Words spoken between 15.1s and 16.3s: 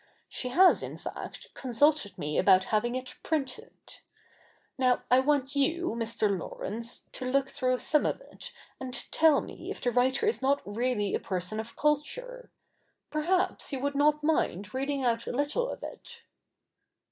a little of it.'